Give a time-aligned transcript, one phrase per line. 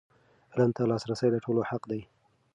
[0.53, 2.01] علم ته لاسرسی د ټولو حق دی.